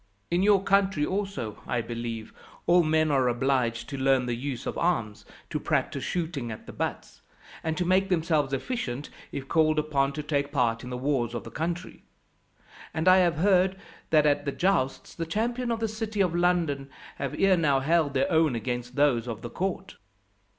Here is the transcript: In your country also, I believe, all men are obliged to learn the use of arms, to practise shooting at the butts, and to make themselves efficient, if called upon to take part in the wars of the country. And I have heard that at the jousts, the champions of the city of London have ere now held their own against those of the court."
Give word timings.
In 0.31 0.41
your 0.41 0.63
country 0.63 1.05
also, 1.05 1.61
I 1.67 1.81
believe, 1.81 2.33
all 2.65 2.81
men 2.81 3.11
are 3.11 3.27
obliged 3.27 3.87
to 3.89 3.99
learn 3.99 4.25
the 4.25 4.33
use 4.33 4.65
of 4.65 4.75
arms, 4.75 5.25
to 5.51 5.59
practise 5.59 6.03
shooting 6.03 6.51
at 6.51 6.65
the 6.65 6.73
butts, 6.73 7.21
and 7.63 7.77
to 7.77 7.85
make 7.85 8.09
themselves 8.09 8.51
efficient, 8.51 9.11
if 9.31 9.47
called 9.47 9.77
upon 9.77 10.11
to 10.13 10.23
take 10.23 10.51
part 10.51 10.83
in 10.83 10.89
the 10.89 10.97
wars 10.97 11.35
of 11.35 11.43
the 11.43 11.51
country. 11.51 12.01
And 12.95 13.07
I 13.07 13.17
have 13.17 13.35
heard 13.35 13.77
that 14.09 14.25
at 14.25 14.45
the 14.45 14.51
jousts, 14.51 15.13
the 15.13 15.27
champions 15.27 15.71
of 15.73 15.79
the 15.79 15.87
city 15.87 16.21
of 16.21 16.33
London 16.33 16.89
have 17.17 17.35
ere 17.39 17.55
now 17.55 17.79
held 17.79 18.15
their 18.15 18.31
own 18.31 18.55
against 18.55 18.95
those 18.95 19.27
of 19.27 19.43
the 19.43 19.51
court." 19.51 19.97